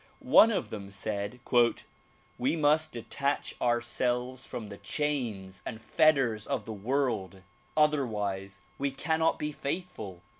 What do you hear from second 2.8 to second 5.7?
detach ourselves from the chains